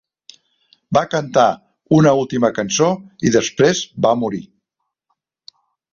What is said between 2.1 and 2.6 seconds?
última